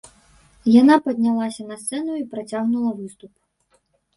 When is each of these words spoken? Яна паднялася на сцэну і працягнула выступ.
Яна 0.81 0.95
паднялася 1.09 1.67
на 1.71 1.77
сцэну 1.81 2.17
і 2.23 2.27
працягнула 2.35 2.91
выступ. 3.03 3.31